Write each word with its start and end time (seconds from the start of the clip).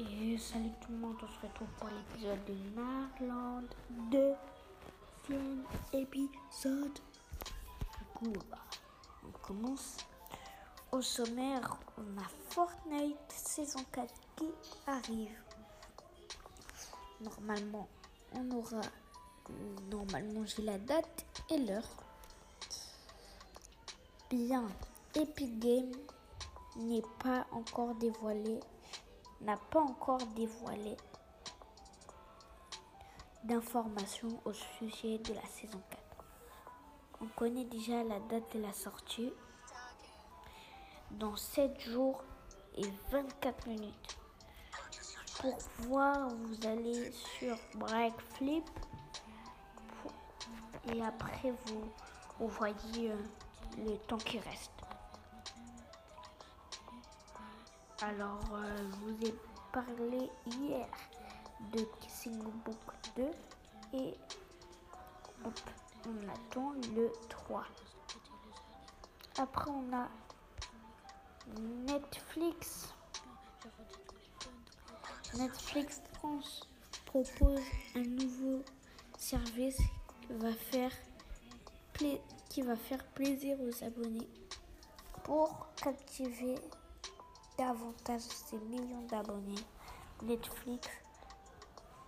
Et 0.00 0.38
salut 0.38 0.70
tout 0.80 0.92
le 0.92 0.96
monde, 0.96 1.16
on 1.22 1.28
se 1.28 1.46
retrouve 1.46 1.68
pour 1.78 1.90
l'épisode 1.90 2.42
de 2.46 2.54
Narland, 2.74 3.66
deuxième 4.10 5.62
épisode. 5.92 6.98
Du 7.98 8.04
coup, 8.14 8.32
bah, 8.50 8.56
on 9.28 9.46
commence. 9.46 9.98
Au 10.90 11.02
sommaire, 11.02 11.76
on 11.98 12.18
a 12.18 12.24
Fortnite 12.48 13.18
saison 13.28 13.80
4 13.92 14.14
qui 14.36 14.46
arrive. 14.86 15.36
Normalement, 17.20 17.86
on 18.32 18.50
aura. 18.52 18.80
Normalement, 19.90 20.46
j'ai 20.46 20.62
la 20.62 20.78
date 20.78 21.26
et 21.50 21.58
l'heure. 21.58 21.90
Bien, 24.30 24.66
Epic 25.14 25.58
Games 25.58 25.92
n'est 26.76 27.04
pas 27.22 27.46
encore 27.52 27.94
dévoilé 27.96 28.60
n'a 29.40 29.56
pas 29.56 29.80
encore 29.80 30.24
dévoilé 30.36 30.96
d'informations 33.44 34.40
au 34.44 34.52
sujet 34.52 35.18
de 35.18 35.34
la 35.34 35.44
saison 35.46 35.80
4. 35.90 36.02
On 37.22 37.26
connaît 37.28 37.64
déjà 37.64 38.02
la 38.04 38.18
date 38.20 38.56
de 38.56 38.62
la 38.62 38.72
sortie. 38.72 39.32
Dans 41.12 41.36
7 41.36 41.80
jours 41.80 42.22
et 42.76 42.86
24 43.10 43.66
minutes. 43.66 44.18
Pour 45.40 45.58
voir, 45.78 46.28
vous 46.28 46.66
allez 46.66 47.10
sur 47.12 47.56
Break 47.74 48.14
Flip 48.34 48.64
et 50.92 51.02
après 51.02 51.52
vous, 51.66 51.90
vous 52.38 52.48
voyez 52.48 53.10
euh, 53.10 53.16
le 53.78 53.96
temps 54.06 54.18
qui 54.18 54.38
reste. 54.38 54.79
Alors, 58.02 58.40
euh, 58.54 58.76
je 58.78 58.96
vous 59.04 59.26
ai 59.26 59.34
parlé 59.72 60.30
hier 60.46 60.86
de 61.70 61.86
Kissing 62.00 62.40
Book 62.64 62.76
2 63.16 63.30
et 63.92 64.14
on 65.44 66.28
attend 66.30 66.72
le 66.96 67.12
3. 67.28 67.62
Après, 69.36 69.70
on 69.70 69.92
a 69.94 70.08
Netflix. 71.86 72.94
Netflix 75.34 76.00
France 76.14 76.70
propose 77.04 77.60
un 77.96 78.02
nouveau 78.02 78.62
service 79.18 79.78
qui 82.48 82.62
va 82.62 82.76
faire 82.76 83.04
plaisir 83.08 83.58
aux 83.60 83.84
abonnés 83.84 84.28
pour 85.22 85.66
captiver 85.76 86.54
davantage 87.60 88.22
ses 88.22 88.56
millions 88.56 89.02
d'abonnés, 89.02 89.62
Netflix 90.22 90.88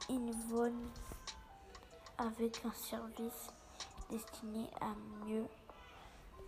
innovent 0.08 0.72
avec 2.16 2.64
un 2.64 2.72
service 2.72 3.48
destiné 4.08 4.66
à 4.80 4.94
mieux 5.26 5.44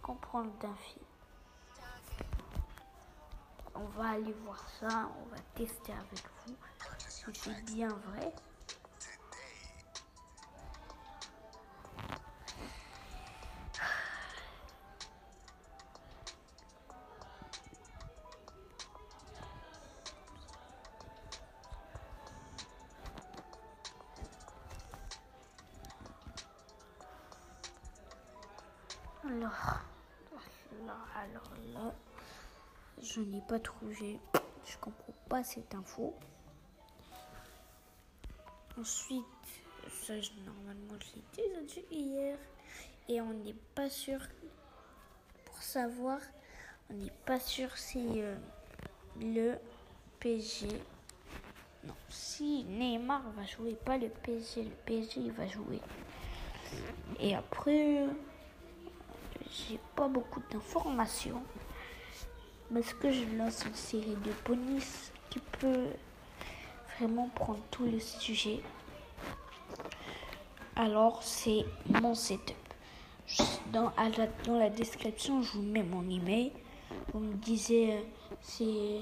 comprendre 0.03 0.51
d'un 0.63 0.75
film. 0.77 1.05
On 3.75 3.85
va 3.99 4.13
aller 4.13 4.33
voir 4.45 4.65
ça, 4.81 5.11
on 5.23 5.29
va 5.29 5.41
tester 5.55 5.93
avec 5.93 6.25
vous 6.47 6.55
c'est 7.33 7.65
bien 7.67 7.89
vrai. 7.89 8.33
Alors, 29.35 29.51
alors 31.17 31.51
là, 31.73 31.93
je 33.03 33.21
n'ai 33.21 33.41
pas 33.41 33.59
trouvé. 33.59 34.21
Je 34.65 34.77
comprends 34.79 35.15
pas 35.29 35.43
cette 35.43 35.75
info. 35.75 36.15
Ensuite, 38.79 39.25
ça, 39.91 40.15
normalement, 40.45 40.95
je 41.01 41.17
l'ai 41.17 41.25
déjà 41.49 41.61
dit 41.63 41.97
hier. 41.97 42.39
Et 43.09 43.21
on 43.21 43.33
n'est 43.35 43.57
pas 43.75 43.91
sûr, 43.91 44.21
pour 45.45 45.61
savoir, 45.61 46.21
on 46.89 46.95
n'est 46.95 47.13
pas 47.27 47.41
sûr 47.41 47.77
si 47.77 48.23
euh, 48.23 48.37
le 49.21 49.57
PSG. 50.21 50.69
Non, 51.83 51.95
si 52.09 52.63
Neymar 52.65 53.23
va 53.33 53.45
jouer, 53.47 53.75
pas 53.75 53.99
le 53.99 54.11
PSG, 54.11 54.63
le 54.63 54.71
PSG 54.87 55.21
il 55.23 55.33
va 55.33 55.49
jouer. 55.49 55.81
Et 57.19 57.35
après 57.35 58.07
pas 59.95 60.09
beaucoup 60.09 60.41
d'informations. 60.51 61.43
Parce 62.73 62.93
que 62.95 63.13
je 63.13 63.25
lance 63.37 63.65
une 63.67 63.75
série 63.75 64.17
de 64.25 64.33
bonus 64.47 65.13
qui 65.31 65.39
peut 65.61 65.89
vraiment 66.97 67.29
prendre 67.29 67.61
tout 67.71 67.85
le 67.85 68.01
sujet. 68.01 68.61
Alors, 70.77 71.23
c'est 71.23 71.65
mon 71.89 72.15
setup. 72.15 72.57
Dans, 73.73 73.93
la, 73.97 74.27
dans 74.45 74.59
la 74.59 74.71
description, 74.71 75.43
je 75.43 75.53
vous 75.53 75.63
mets 75.63 75.83
mon 75.83 76.09
email. 76.09 76.53
Vous 77.13 77.21
me 77.21 77.35
disiez 77.35 77.95
euh, 77.95 79.01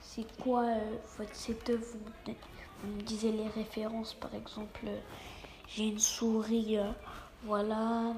c'est 0.00 0.26
quoi 0.42 0.64
euh, 0.64 0.96
votre 1.18 1.34
setup? 1.34 1.80
Vous, 1.80 1.98
vous, 2.26 2.96
me 2.96 3.02
disiez 3.02 3.32
les 3.32 3.48
références, 3.48 4.14
par 4.14 4.34
exemple. 4.34 4.80
Euh, 4.86 4.98
j'ai 5.68 5.88
une 5.88 5.98
souris, 5.98 6.76
voilà, 7.44 8.14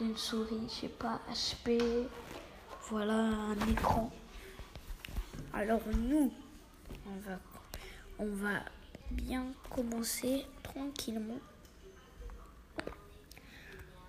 une 0.00 0.16
souris, 0.16 0.68
je 0.68 0.80
sais 0.82 0.88
pas, 0.88 1.20
HP, 1.30 1.80
voilà 2.88 3.14
un 3.14 3.68
écran. 3.68 4.10
Alors 5.52 5.80
nous, 5.96 6.32
on 7.06 7.30
va, 7.30 7.38
on 8.18 8.26
va 8.26 8.60
bien 9.10 9.44
commencer 9.70 10.46
tranquillement. 10.62 11.38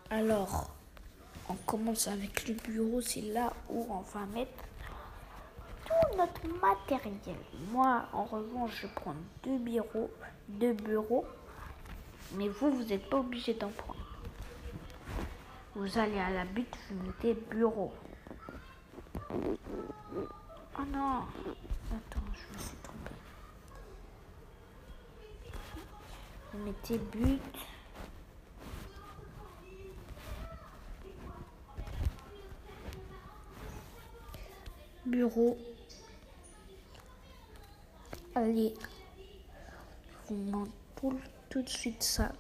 Alors, 0.10 0.74
on 1.50 1.56
commence 1.56 2.08
avec 2.08 2.48
le 2.48 2.54
bureau, 2.54 3.02
c'est 3.02 3.22
là 3.22 3.52
où 3.70 3.86
on 3.90 4.02
va 4.02 4.26
mettre 4.28 4.64
tout 5.86 6.18
notre 6.18 6.48
matériel. 6.62 7.36
Moi, 7.72 8.06
en 8.14 8.24
revanche, 8.24 8.82
je 8.82 8.88
prends 8.88 9.16
deux 9.44 9.58
bureaux, 9.58 10.10
deux 10.48 10.74
bureaux, 10.74 11.26
mais 12.36 12.48
vous, 12.48 12.72
vous 12.72 12.84
n'êtes 12.84 13.10
pas 13.10 13.18
obligé 13.18 13.54
d'en 13.54 13.70
prendre. 13.70 14.13
Vous 15.76 15.98
allez 15.98 16.20
à 16.20 16.30
la 16.30 16.46
butte, 16.46 16.78
vous 16.90 17.04
mettez 17.04 17.34
bureau. 17.34 17.92
Oh 20.78 20.86
non 20.92 21.24
Attends, 21.90 22.22
je 22.32 22.54
me 22.54 22.60
suis 22.60 22.78
trompé. 22.84 23.12
Vous 26.52 26.60
mettez 26.64 27.00
but. 27.00 27.42
Bureau. 35.08 35.58
Allez. 38.36 38.76
Vous 40.28 40.36
montre 40.36 40.72
tout 41.50 41.64
de 41.64 41.70
suite 41.70 42.04
ça. 42.04 42.32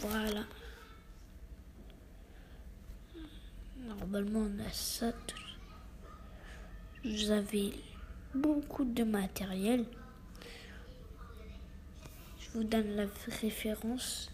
Voilà. 0.00 0.44
Normalement, 3.98 4.48
on 4.50 4.64
a 4.64 4.70
ça. 4.70 5.12
Vous 7.04 7.30
avez 7.30 7.72
beaucoup 8.34 8.84
de 8.84 9.04
matériel. 9.04 9.84
Je 12.40 12.50
vous 12.50 12.64
donne 12.64 12.96
la 12.96 13.06
référence. 13.40 14.30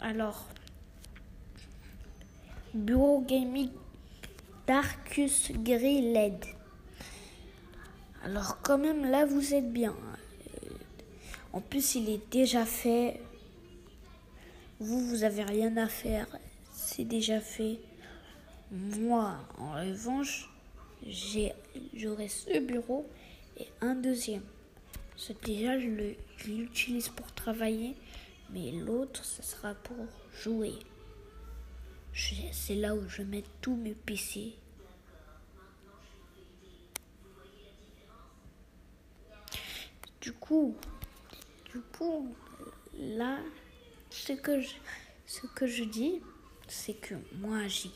Alors, 0.00 0.46
Bureau 2.74 3.20
Gaming 3.20 3.70
Darkus 4.66 5.52
Gris 5.52 6.00
LED. 6.12 6.44
Alors 8.24 8.60
quand 8.62 8.78
même 8.78 9.08
là 9.10 9.26
vous 9.26 9.54
êtes 9.54 9.70
bien. 9.70 9.94
En 11.52 11.60
plus 11.60 11.94
il 11.94 12.08
est 12.08 12.32
déjà 12.32 12.64
fait. 12.64 13.20
Vous 14.80 15.06
vous 15.06 15.22
avez 15.22 15.44
rien 15.44 15.76
à 15.76 15.86
faire. 15.86 16.26
C'est 16.72 17.04
déjà 17.04 17.40
fait. 17.40 17.78
Moi, 18.74 19.36
en 19.58 19.72
revanche, 19.72 20.50
j'aurai 21.94 22.28
ce 22.28 22.58
bureau 22.58 23.08
et 23.56 23.66
un 23.80 23.94
deuxième. 23.94 24.42
Déjà, 25.44 25.78
je 25.78 26.14
l'utilise 26.46 27.08
pour 27.08 27.32
travailler, 27.32 27.94
mais 28.50 28.72
l'autre, 28.72 29.24
ce 29.24 29.42
sera 29.42 29.74
pour 29.74 30.06
jouer. 30.42 30.74
C'est 32.52 32.74
là 32.74 32.94
où 32.94 33.08
je 33.08 33.22
mets 33.22 33.44
tous 33.60 33.76
mes 33.76 33.94
PC. 33.94 34.54
coup, 40.44 40.76
du 41.72 41.80
coup, 41.80 42.34
là, 42.98 43.38
ce 44.10 44.34
que 44.34 44.60
je, 44.60 44.74
ce 45.26 45.46
que 45.46 45.66
je 45.66 45.84
dis, 45.84 46.20
c'est 46.68 46.92
que 46.92 47.14
moi 47.40 47.66
j'ai 47.66 47.90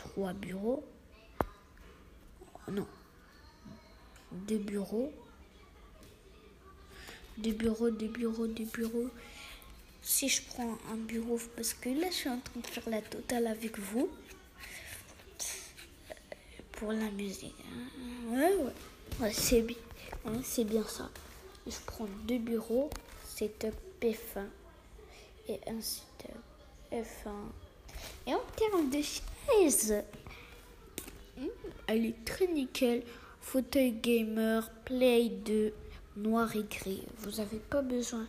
trois 0.00 0.32
bureaux. 0.32 0.82
Non, 2.70 2.86
deux 4.32 4.58
bureaux. 4.58 5.12
Deux 7.38 7.52
bureaux, 7.52 7.90
deux 7.90 8.08
bureaux, 8.08 8.46
deux 8.46 8.64
bureaux. 8.64 9.10
Si 10.02 10.28
je 10.28 10.42
prends 10.42 10.78
un 10.92 10.96
bureau, 10.96 11.38
parce 11.56 11.74
que 11.74 11.90
là 11.90 12.06
je 12.10 12.14
suis 12.14 12.28
en 12.28 12.40
train 12.40 12.60
de 12.60 12.66
faire 12.66 12.88
la 12.88 13.02
totale 13.02 13.46
avec 13.46 13.78
vous 13.78 14.08
pour 16.72 16.92
la 16.92 17.10
musique. 17.10 17.54
Hein. 17.68 18.34
Ouais, 18.34 18.54
ouais. 19.20 19.32
c'est 19.32 19.62
bien. 19.62 19.76
c'est 20.42 20.64
bien 20.64 20.84
ça. 20.84 21.10
Je 21.66 21.76
prends 21.86 22.08
deux 22.26 22.38
bureaux, 22.38 22.88
setup 23.26 23.74
F1 24.00 24.46
et 25.48 25.60
un 25.66 25.80
setup 25.80 26.40
F1. 26.90 27.30
Et 28.26 28.34
en 28.34 28.42
termes 28.56 28.90
de 28.90 29.02
elle 31.86 32.06
est 32.06 32.24
très 32.24 32.46
nickel. 32.46 33.02
Fauteuil 33.40 33.92
gamer, 33.92 34.70
Play 34.84 35.28
2, 35.28 35.72
noir 36.16 36.54
et 36.54 36.64
gris. 36.64 37.02
Vous 37.18 37.30
n'avez 37.32 37.58
pas 37.58 37.82
besoin 37.82 38.26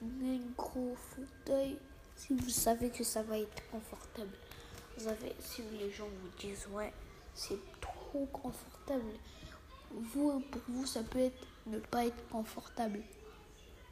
d'un 0.00 0.40
gros 0.56 0.96
fauteuil 0.96 1.76
si 2.16 2.34
vous 2.34 2.48
savez 2.48 2.90
que 2.90 3.04
ça 3.04 3.22
va 3.22 3.38
être 3.38 3.70
confortable. 3.70 4.32
Vous 4.98 5.08
avez, 5.08 5.32
si 5.40 5.62
les 5.78 5.90
gens 5.90 6.06
vous 6.06 6.48
disent 6.48 6.66
ouais, 6.72 6.92
c'est 7.34 7.58
trop 7.80 8.26
confortable. 8.26 9.12
Vous, 9.90 10.40
pour 10.40 10.62
vous, 10.68 10.86
ça 10.86 11.02
peut 11.02 11.20
être 11.20 11.46
ne 11.66 11.78
pas 11.78 12.06
être 12.06 12.28
confortable. 12.28 13.00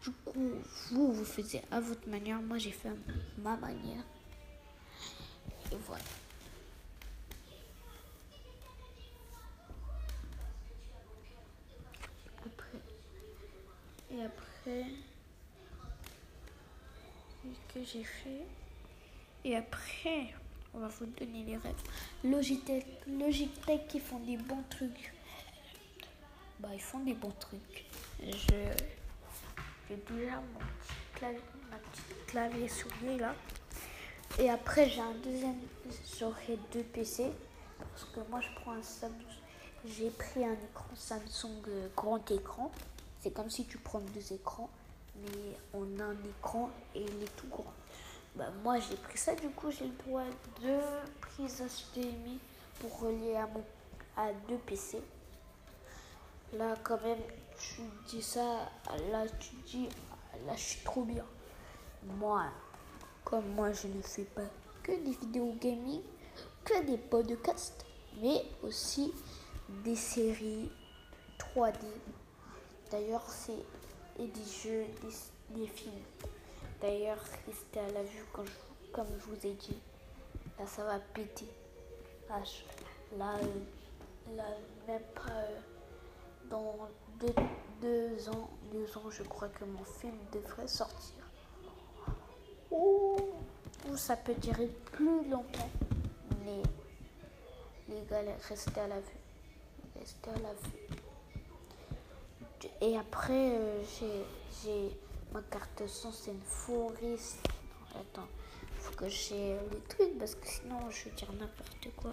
Du 0.03 0.11
coup, 0.25 0.53
vous, 0.91 1.13
vous 1.13 1.25
faisiez 1.25 1.63
à 1.71 1.81
votre 1.81 2.09
manière. 2.09 2.41
Moi, 2.41 2.59
j'ai 2.59 2.73
fait 2.73 2.91
ma 3.39 3.57
manière. 3.57 4.03
Et 5.71 5.77
voilà. 5.87 6.03
Que 17.75 17.85
j'ai 17.85 18.05
fait? 18.05 18.47
Et 19.45 19.57
après. 19.57 20.35
On 20.75 20.79
va 20.79 20.89
vous 20.89 21.05
donner 21.05 21.45
les 21.45 21.57
rêves. 21.59 21.75
Logitech, 22.25 22.87
Logitech 23.07 23.89
qui 23.89 24.01
font 24.01 24.21
des 24.21 24.39
bons 24.39 24.63
trucs. 24.71 25.13
Bah, 26.61 26.71
ils 26.73 26.81
font 26.81 27.01
des 27.01 27.13
bons 27.13 27.35
trucs. 27.39 27.85
Je, 28.23 28.31
j'ai 29.91 29.97
déjà 30.09 30.37
mon 30.37 30.61
petit 30.61 30.95
clavier, 31.15 31.41
ma 31.71 31.77
petite 31.77 32.27
clavier 32.27 32.69
souris 32.69 33.19
là. 33.19 33.35
Et 34.39 34.49
après, 34.49 34.89
j'ai 34.89 35.03
un 35.03 35.13
deuxième, 35.23 35.59
j'aurai 36.19 36.59
deux 36.73 36.85
PC. 36.85 37.31
Parce 37.79 38.05
que 38.05 38.21
moi, 38.31 38.41
je 38.41 38.49
prends 38.63 38.73
un 38.73 38.83
Samsung. 38.83 39.13
J'ai 39.85 40.09
pris 40.09 40.43
un 40.45 40.55
écran 40.55 40.87
Samsung 40.95 41.65
euh, 41.69 41.89
grand 41.95 42.31
écran. 42.31 42.73
C'est 43.23 43.31
comme 43.31 43.51
si 43.51 43.65
tu 43.67 43.79
prends 43.79 44.01
deux 44.01 44.33
écrans, 44.33 44.69
mais 45.15 45.57
on 45.75 46.01
a 46.01 46.07
un 46.07 46.17
écran 46.25 46.71
et 46.93 47.03
il 47.03 47.23
est 47.23 47.37
tout 47.37 47.47
grand. 47.47 47.73
Bah, 48.35 48.49
moi 48.65 48.81
j'ai 48.81 48.97
pris 48.97 49.17
ça, 49.17 49.37
du 49.37 49.49
coup 49.51 49.71
j'ai 49.71 49.87
le 49.87 49.93
droit 50.05 50.25
de 50.61 50.81
prises 51.21 51.63
HDMI 51.95 52.41
pour 52.81 52.99
relier 52.99 53.37
à, 53.37 53.47
mon, 53.47 53.63
à 54.17 54.33
deux 54.49 54.57
PC. 54.57 55.01
Là 56.55 56.75
quand 56.83 57.01
même 57.01 57.21
tu 57.61 57.83
dis 58.09 58.23
ça, 58.23 58.69
là 59.13 59.25
tu 59.39 59.55
dis, 59.67 59.89
là 60.45 60.57
je 60.57 60.61
suis 60.61 60.81
trop 60.81 61.05
bien. 61.05 61.25
Moi, 62.19 62.47
comme 63.25 63.47
moi 63.55 63.71
je 63.71 63.87
ne 63.87 64.03
fais 64.03 64.25
pas 64.25 64.51
que 64.83 64.91
des 64.91 65.13
vidéos 65.13 65.55
gaming, 65.61 66.01
que 66.65 66.85
des 66.87 66.99
podcasts, 66.99 67.87
mais 68.21 68.45
aussi 68.65 69.15
des 69.85 69.95
séries 69.95 70.73
3D. 71.39 71.87
D'ailleurs 72.93 73.29
c'est 73.29 73.65
des 74.19 74.45
jeux, 74.63 74.85
des 75.51 75.67
films. 75.67 75.93
D'ailleurs, 76.81 77.25
restez 77.47 77.81
à 77.81 77.89
la 77.91 78.03
vue 78.03 78.25
comme 78.93 79.07
je 79.19 79.25
vous 79.25 79.47
ai 79.47 79.55
dit. 79.55 79.81
Là, 80.59 80.67
ça 80.67 80.85
va 80.85 80.99
péter. 80.99 81.49
Là, 82.29 82.39
euh, 83.19 84.37
là, 84.37 84.45
même 84.87 85.03
pas 85.15 85.31
euh, 85.31 85.59
dans 86.51 86.89
deux, 87.81 88.29
ans, 88.29 88.51
deux 88.73 88.99
ans, 88.99 89.11
je 89.11 89.23
crois 89.23 89.49
que 89.49 89.65
mon 89.65 89.85
film 89.85 90.17
devrait 90.33 90.69
sortir. 90.69 91.25
Ou, 92.71 93.17
ça 93.97 94.17
peut 94.17 94.35
durer 94.35 94.69
plus 94.93 95.29
longtemps. 95.29 95.71
Mais 96.45 96.63
les 97.89 98.03
gars, 98.11 98.23
restez 98.49 98.81
à 98.81 98.89
la 98.89 99.01
vue. 99.01 99.21
Restez 99.99 100.31
à 100.31 100.39
la 100.39 100.53
vue. 100.53 101.02
Et 102.83 102.99
après, 102.99 103.33
euh, 103.33 103.83
j'ai 104.63 104.91
Ma 105.33 105.41
carte 105.41 105.87
son, 105.87 106.13
c'est 106.13 106.31
une 106.31 106.43
forest. 106.43 107.39
Attends, 107.95 108.29
faut 108.77 108.93
que 108.93 109.09
j'ai 109.09 109.57
les 109.71 109.81
trucs 109.89 110.19
parce 110.19 110.35
que 110.35 110.47
sinon 110.47 110.91
je 110.91 111.05
vais 111.05 111.13
dire 111.13 111.33
n'importe 111.33 111.89
quoi. 111.97 112.13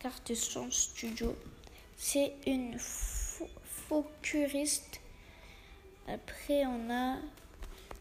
Carte 0.00 0.34
son 0.34 0.68
studio, 0.72 1.36
c'est 1.96 2.34
une 2.46 2.76
focuriste. 2.80 5.00
Après, 6.08 6.66
on 6.66 6.90
a. 6.90 7.18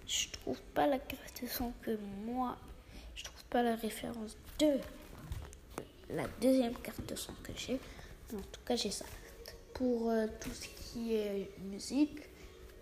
Je 0.08 0.30
trouve 0.30 0.60
pas 0.74 0.88
la 0.88 0.98
carte 0.98 1.44
son 1.48 1.72
que 1.84 2.00
moi. 2.26 2.58
Je 3.14 3.26
trouve 3.26 3.44
pas 3.52 3.62
la 3.62 3.76
référence 3.76 4.36
de 4.58 4.80
la 6.10 6.26
deuxième 6.42 6.76
carte 6.78 7.16
son 7.16 7.34
que 7.44 7.52
j'ai. 7.56 7.80
En 8.34 8.42
tout 8.42 8.62
cas, 8.66 8.76
j'ai 8.76 8.90
ça. 8.90 9.06
Pour 9.80 10.10
euh, 10.10 10.28
tout 10.42 10.50
ce 10.50 10.68
qui 10.68 11.16
est 11.16 11.50
musique, 11.72 12.20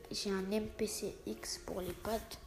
j'ai 0.10 0.32
un 0.32 0.42
MPC 0.42 1.16
X 1.28 1.60
pour 1.60 1.80
les 1.80 1.94
pattes 1.94 2.40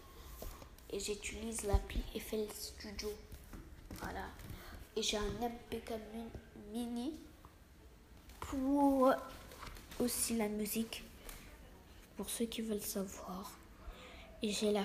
et 0.92 0.98
j'utilise 0.98 1.62
l'appli 1.62 2.02
FL 2.18 2.48
Studio. 2.52 3.12
Voilà. 4.00 4.26
Et 4.96 5.02
j'ai 5.02 5.18
un 5.18 5.30
MPK 5.40 5.92
mini 6.72 7.12
pour 8.40 9.14
aussi 10.00 10.36
la 10.36 10.48
musique, 10.48 11.04
pour 12.16 12.28
ceux 12.28 12.46
qui 12.46 12.62
veulent 12.62 12.80
savoir. 12.80 13.52
Et 14.42 14.50
j'ai 14.50 14.72
la 14.72 14.84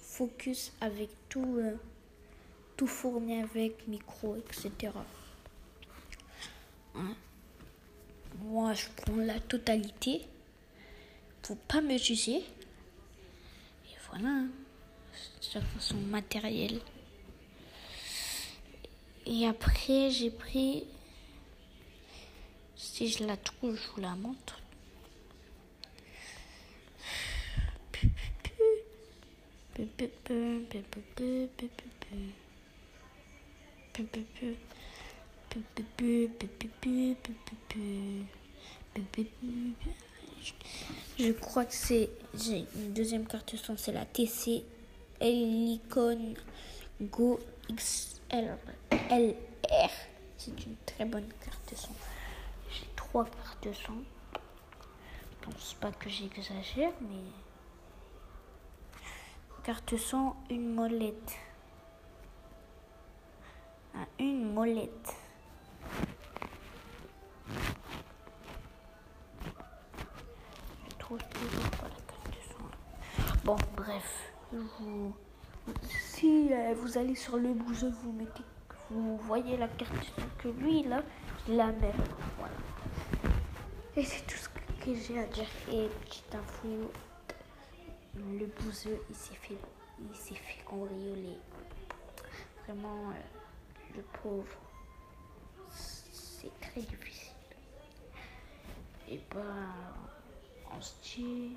Focus 0.00 0.72
avec 0.80 1.10
tout, 1.28 1.58
euh, 1.58 1.76
tout 2.78 2.86
fourni 2.86 3.42
avec 3.42 3.86
micro, 3.86 4.34
etc. 4.36 4.92
Moi, 8.42 8.74
je 8.74 8.86
prends 8.96 9.16
la 9.16 9.40
totalité 9.40 10.26
faut 11.48 11.54
pas 11.66 11.80
me 11.80 11.96
juger. 11.96 12.36
Et 13.86 13.96
voilà, 14.10 14.28
hein. 14.28 14.48
chacun 15.40 15.80
son 15.80 15.96
matériel. 15.96 16.78
Et 19.24 19.46
après, 19.46 20.10
j'ai 20.10 20.30
pris, 20.30 20.84
si 22.76 23.08
je 23.08 23.24
la 23.24 23.38
trouve, 23.38 23.76
je 23.76 23.88
vous 23.94 24.02
la 24.02 24.14
montre. 24.14 24.60
Je 41.18 41.32
crois 41.32 41.64
que 41.64 41.74
c'est. 41.74 42.10
J'ai 42.34 42.64
une 42.76 42.92
deuxième 42.92 43.26
carte 43.26 43.56
son, 43.56 43.76
c'est 43.76 43.92
la 43.92 44.04
TC 44.04 44.64
Helicon 45.20 46.34
Go 47.00 47.40
XL 47.74 48.56
LR. 49.10 49.90
C'est 50.36 50.66
une 50.66 50.76
très 50.86 51.04
bonne 51.04 51.28
carte 51.44 51.74
son. 51.74 51.92
J'ai 52.70 52.86
trois 52.94 53.24
cartes 53.24 53.74
son. 53.74 54.04
Je 54.32 55.46
pense 55.50 55.74
pas 55.74 55.92
que 55.92 56.08
j'exagère, 56.08 56.92
mais. 57.00 57.24
Carte 59.64 59.96
son, 59.96 60.34
une 60.50 60.74
molette. 60.74 61.32
Ah, 63.94 64.06
une 64.18 64.52
molette. 64.52 65.14
Bon, 73.44 73.56
bref. 73.76 74.32
Vous, 74.52 75.14
si 75.88 76.52
euh, 76.52 76.74
vous 76.74 76.98
allez 76.98 77.14
sur 77.14 77.36
le 77.36 77.52
bouger, 77.52 77.88
vous 78.02 78.12
mettez, 78.12 78.42
vous 78.90 79.16
voyez 79.18 79.56
la 79.56 79.68
carte 79.68 79.92
que 80.38 80.48
lui 80.48 80.82
là, 80.82 81.02
je 81.46 81.54
la 81.54 81.66
mets. 81.66 81.92
Voilà. 82.38 82.54
Et 83.96 84.04
c'est 84.04 84.26
tout 84.26 84.36
ce 84.36 84.48
que 84.48 84.58
que 84.88 84.94
j'ai 84.94 85.18
à 85.18 85.24
dire. 85.26 85.46
Et 85.70 85.88
petite 86.04 86.34
info, 86.34 86.90
le 88.16 88.46
bouseux, 88.46 89.00
il 89.08 89.16
s'est 89.16 89.34
fait, 89.34 89.58
il 89.98 90.16
s'est 90.16 90.34
fait 90.34 90.62
cambrioler. 90.64 91.38
Vraiment, 92.64 93.10
euh, 93.10 93.96
le 93.96 94.02
pauvre, 94.22 94.58
c'est 95.70 96.60
très 96.60 96.80
difficile. 96.80 97.32
Et 99.10 99.20
ben, 99.34 99.42
on 100.76 100.80
se 100.80 100.92
dit... 101.02 101.56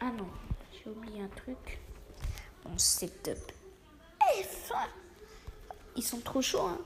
Ah 0.00 0.10
non, 0.10 0.28
j'ai 0.72 0.90
oublié 0.90 1.22
un 1.22 1.28
truc. 1.28 1.80
Mon 2.64 2.78
setup 2.78 3.52
F1. 4.20 4.88
Ils 5.96 6.02
sont 6.02 6.20
trop 6.20 6.40
chauds, 6.42 6.60
hein. 6.66 6.78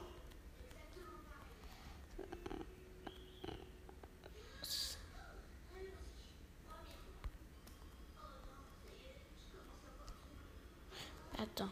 Attends. 11.38 11.68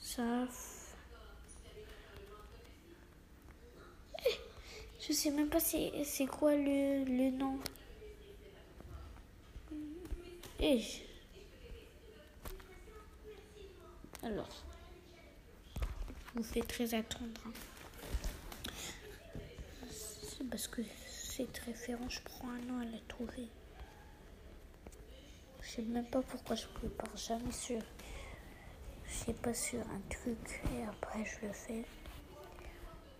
Ça. 0.00 0.46
Eh, 4.26 4.40
je 5.00 5.12
sais 5.12 5.30
même 5.30 5.48
pas 5.48 5.60
c'est 5.60 6.26
quoi 6.26 6.54
le, 6.54 7.04
le 7.04 7.30
nom. 7.30 7.58
Et 10.62 10.78
eh, 10.78 11.10
alors, 14.26 14.62
vous 16.34 16.42
faites 16.42 16.68
très 16.68 16.92
attendre. 16.94 17.40
Hein. 17.46 17.52
C'est 19.88 20.48
parce 20.50 20.68
que 20.68 20.82
cette 21.08 21.58
référence, 21.60 22.14
je 22.14 22.20
prends 22.22 22.48
un 22.50 22.74
an 22.74 22.80
à 22.80 22.84
la 22.84 22.98
trouver. 23.08 23.48
Je 25.62 25.68
sais 25.70 25.82
même 25.82 26.04
pas 26.06 26.20
pourquoi 26.20 26.56
je 26.56 26.66
prépare 26.66 27.16
jamais 27.16 27.52
sur. 27.52 27.80
Je 29.06 29.12
sais 29.14 29.32
pas 29.32 29.54
sur 29.54 29.80
un 29.80 30.00
truc 30.10 30.60
et 30.76 30.84
après 30.84 31.24
je 31.24 31.46
le 31.46 31.52
fais. 31.52 31.84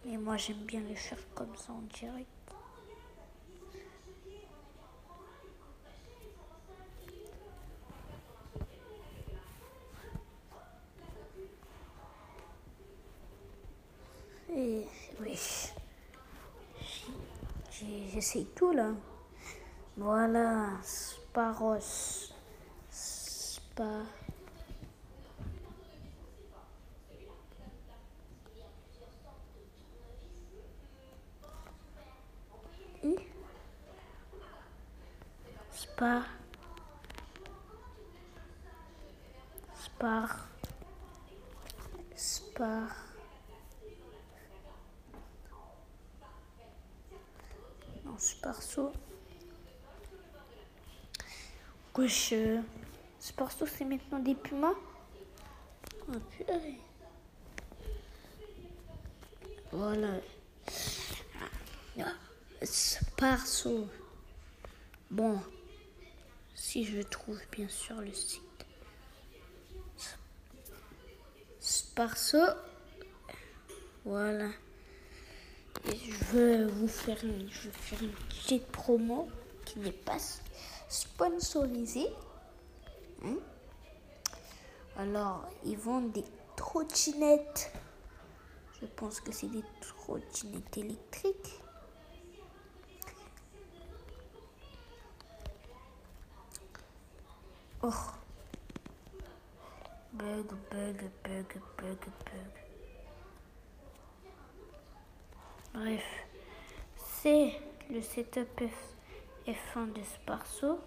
Mais 0.05 0.17
moi 0.17 0.37
j'aime 0.37 0.65
bien 0.65 0.81
les 0.81 0.95
faire 0.95 1.19
comme 1.35 1.55
ça 1.57 1.73
en 1.73 1.83
direct. 1.95 2.29
Et 14.53 14.85
oui, 15.21 15.39
j'essaye 18.13 18.47
tout 18.47 18.73
là. 18.73 18.91
Voilà, 19.97 20.71
Sparos. 20.83 22.33
pas. 23.77 24.03
Spa. 36.01 36.25
Spar. 39.75 40.49
Spar. 42.17 42.97
Non. 48.03 48.17
Gauche. 51.93 52.33
Sparso, 53.19 53.67
c'est 53.67 53.85
maintenant 53.85 54.21
des 54.21 54.35
pumas. 54.35 54.73
Voilà. 59.71 60.15
Sparso. 62.63 63.87
Bon, 65.11 65.39
si 66.71 66.85
je 66.85 67.03
trouve 67.03 67.41
bien 67.51 67.69
sûr 67.69 68.01
le 68.01 68.13
site. 68.13 68.43
Sparso. 71.59 72.39
Voilà. 74.05 74.51
Je 75.85 76.25
veux 76.33 76.67
vous 76.67 76.87
faire 76.87 77.19
une, 77.25 77.51
je 77.51 77.63
veux 77.63 77.73
faire 77.73 78.01
une 78.05 78.13
petite 78.13 78.67
promo 78.69 79.29
qui 79.65 79.81
n'est 79.81 79.91
pas 79.91 80.19
sponsorisée. 80.89 82.07
Hein? 83.25 83.39
Alors, 84.97 85.49
ils 85.65 85.77
vendent 85.77 86.13
des 86.13 86.25
trottinettes. 86.55 87.73
Je 88.81 88.87
pense 88.87 89.21
que 89.21 89.33
c'est 89.33 89.49
des 89.49 89.65
trottinettes 89.81 90.79
électriques. 90.79 91.61
Oh. 97.83 97.95
Bug, 100.13 100.47
bug, 100.71 101.11
bug, 101.25 101.61
bug, 101.79 101.99
bug. 102.27 102.53
Bref, 105.73 106.05
c'est 106.97 107.59
le 107.89 108.03
setup 108.03 108.61
F1 109.47 109.93
de 109.95 110.03
Sparso. 110.03 110.81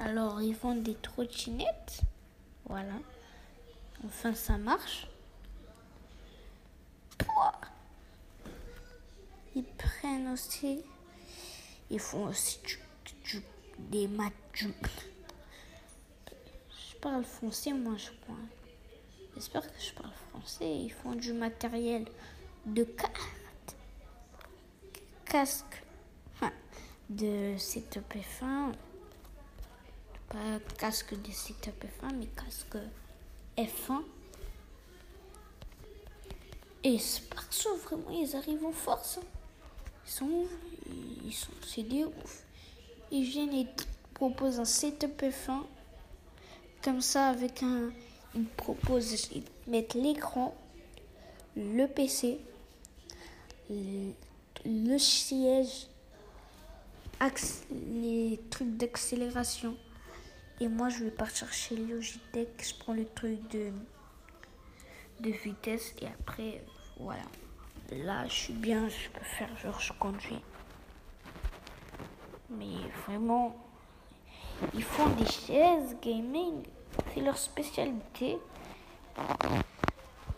Alors, 0.00 0.42
ils 0.42 0.56
font 0.56 0.74
des 0.74 0.96
trottinettes. 0.96 2.00
Voilà. 2.64 2.94
Enfin, 4.04 4.34
ça 4.34 4.56
marche. 4.58 5.06
Ils 9.54 9.64
prennent 9.64 10.28
aussi. 10.32 10.82
Ils 11.90 12.00
font 12.00 12.24
aussi 12.24 12.58
du, 12.64 12.78
des 13.78 14.08
maths. 14.08 14.32
Je 14.54 14.68
parle 17.00 17.24
français, 17.24 17.72
moi, 17.72 17.94
je 17.96 18.10
crois. 18.22 18.36
J'espère 19.34 19.62
que 19.62 19.80
je 19.80 19.92
parle 19.92 20.12
français. 20.30 20.76
Ils 20.76 20.92
font 20.92 21.14
du 21.14 21.32
matériel 21.32 22.06
de 22.66 22.84
cartes, 22.84 23.76
casque, 25.24 25.82
de 27.10 27.56
setup 27.58 28.14
F1 28.14 28.72
pas 30.34 30.58
casque 30.78 31.14
de 31.22 31.30
setup 31.30 31.84
F1, 31.84 32.14
mais 32.14 32.26
casque 32.26 32.76
F1. 33.56 34.02
Et 36.82 36.98
Sparso, 36.98 37.76
vraiment, 37.76 38.10
ils 38.10 38.34
arrivent 38.36 38.64
en 38.64 38.72
force. 38.72 39.18
Hein. 39.18 39.26
Ils 40.06 40.10
sont, 40.10 40.46
ils 41.24 41.32
sont, 41.32 41.52
c'est 41.66 41.82
des 41.82 42.04
ouf. 42.04 42.43
Et 43.14 43.66
proposent 44.12 44.60
un 44.60 44.64
setup 44.64 45.22
F1. 45.22 45.62
Comme 46.82 47.00
ça, 47.00 47.28
avec 47.28 47.62
un, 47.62 47.90
ils 48.34 48.44
proposent, 48.44 49.28
ils 49.32 49.44
mettent 49.66 49.94
l'écran, 49.94 50.54
le 51.56 51.86
PC, 51.86 52.40
le, 53.70 54.12
le 54.66 54.98
siège, 54.98 55.86
les 57.70 58.40
trucs 58.50 58.76
d'accélération 58.76 59.76
et 60.60 60.68
moi, 60.68 60.88
je 60.88 61.04
vais 61.04 61.10
partir 61.10 61.52
chez 61.52 61.76
Logitech. 61.76 62.48
Je 62.62 62.74
prends 62.78 62.94
le 62.94 63.06
truc 63.06 63.40
de, 63.50 63.72
de 65.20 65.30
vitesse. 65.30 65.94
Et 66.00 66.06
après, 66.06 66.62
voilà. 66.98 67.24
Là, 67.90 68.26
je 68.28 68.34
suis 68.34 68.52
bien. 68.52 68.88
Je 68.88 69.08
peux 69.10 69.24
faire 69.24 69.56
genre, 69.56 69.80
je 69.80 69.92
conduis. 69.94 70.40
Mais 72.58 72.88
vraiment, 73.06 73.56
ils 74.74 74.82
font 74.82 75.08
des 75.10 75.26
chaises 75.26 75.96
gaming. 76.02 76.62
C'est 77.12 77.20
leur 77.20 77.36
spécialité. 77.36 78.38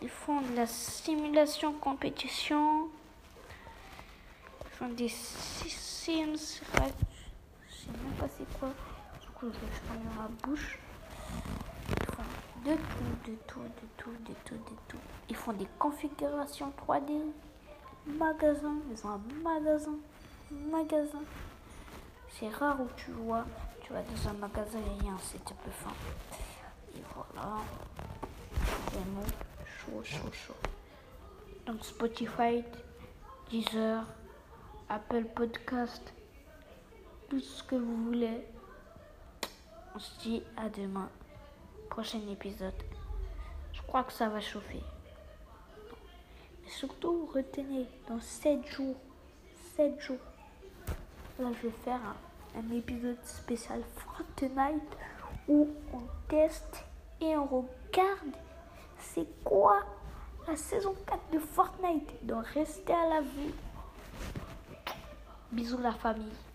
Ils 0.01 0.09
font 0.09 0.41
de 0.41 0.55
la 0.55 0.67
simulation 0.67 1.73
compétition. 1.73 2.87
Ils 4.65 4.71
font 4.71 4.89
des 4.89 5.09
sims. 5.09 6.33
Je 6.33 6.37
sais 6.37 7.91
même 7.91 8.13
pas 8.19 8.27
c'est 8.37 8.59
quoi 8.59 8.69
coup, 9.39 9.47
je 9.53 9.87
ferme 9.87 10.03
ma 10.15 10.27
bouche. 10.43 10.79
Ils 11.89 12.05
font 12.05 12.23
de 12.65 12.75
tout, 12.75 13.31
de 13.31 13.35
tout, 13.45 13.59
de 13.59 13.87
tout, 13.97 14.11
de 14.11 14.33
tout, 14.43 14.55
de 14.55 14.75
tout. 14.87 14.97
Ils 15.29 15.35
font 15.35 15.53
des 15.53 15.67
configurations 15.77 16.73
3D, 16.87 17.21
magasin, 18.07 18.77
ils 18.91 19.05
ont 19.05 19.11
un 19.11 19.21
magasin, 19.43 19.95
magasin. 20.71 21.21
C'est 22.39 22.49
rare 22.49 22.79
où 22.79 22.87
tu 22.95 23.09
vois, 23.09 23.45
tu 23.81 23.91
vas 23.93 24.03
dans 24.03 24.29
un 24.29 24.33
magasin 24.33 24.77
et 24.77 24.97
il 24.99 25.07
y 25.07 25.09
un 25.09 25.17
setup 25.17 25.57
fin. 25.71 25.89
Et 26.95 27.01
voilà, 27.15 27.57
vraiment 28.91 29.25
chaud, 29.65 30.03
chaud, 30.03 30.31
chaud. 30.31 30.53
Donc 31.65 31.83
Spotify, 31.83 32.63
Deezer, 33.49 34.03
Apple 34.87 35.23
Podcast, 35.35 36.13
tout 37.27 37.39
ce 37.39 37.63
que 37.63 37.75
vous 37.75 38.05
voulez. 38.05 38.45
On 39.95 39.99
se 39.99 40.19
dit 40.19 40.43
à 40.57 40.69
demain. 40.69 41.09
Prochain 41.89 42.21
épisode. 42.29 42.83
Je 43.73 43.81
crois 43.81 44.03
que 44.03 44.13
ça 44.13 44.29
va 44.29 44.41
chauffer. 44.41 44.83
Mais 46.63 46.69
surtout, 46.69 47.25
retenez, 47.33 47.87
dans 48.07 48.21
7 48.21 48.63
jours, 48.67 48.97
7 49.75 49.99
jours, 49.99 50.17
là 51.39 51.49
je 51.61 51.67
vais 51.67 51.73
faire 51.83 51.95
un, 51.95 52.26
un 52.57 52.75
épisode 52.75 53.23
spécial 53.23 53.81
Fortnite 53.95 54.97
où 55.47 55.69
on 55.93 56.01
teste 56.27 56.83
et 57.21 57.35
on 57.37 57.45
regarde 57.45 58.35
c'est 58.99 59.27
quoi 59.43 59.83
la 60.47 60.55
saison 60.55 60.95
4 61.05 61.19
de 61.33 61.39
Fortnite. 61.39 62.25
Donc 62.25 62.45
restez 62.47 62.93
à 62.93 63.09
la 63.09 63.21
vue. 63.21 63.53
Bisous 65.51 65.77
la 65.77 65.93
famille. 65.93 66.46